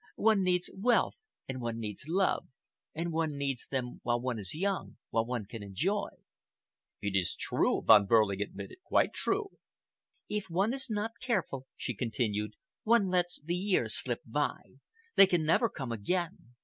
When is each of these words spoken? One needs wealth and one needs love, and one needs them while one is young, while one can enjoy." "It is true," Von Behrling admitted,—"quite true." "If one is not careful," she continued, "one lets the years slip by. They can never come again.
One 0.17 0.41
needs 0.41 0.67
wealth 0.75 1.13
and 1.47 1.61
one 1.61 1.77
needs 1.77 2.07
love, 2.07 2.47
and 2.95 3.11
one 3.13 3.37
needs 3.37 3.67
them 3.67 3.99
while 4.01 4.19
one 4.19 4.39
is 4.39 4.55
young, 4.55 4.97
while 5.11 5.27
one 5.27 5.45
can 5.45 5.61
enjoy." 5.61 6.07
"It 7.03 7.15
is 7.15 7.35
true," 7.35 7.83
Von 7.83 8.07
Behrling 8.07 8.41
admitted,—"quite 8.41 9.13
true." 9.13 9.59
"If 10.27 10.49
one 10.49 10.73
is 10.73 10.89
not 10.89 11.19
careful," 11.21 11.67
she 11.77 11.93
continued, 11.93 12.55
"one 12.81 13.09
lets 13.11 13.39
the 13.41 13.53
years 13.53 13.93
slip 13.93 14.21
by. 14.25 14.77
They 15.17 15.27
can 15.27 15.45
never 15.45 15.69
come 15.69 15.91
again. 15.91 16.55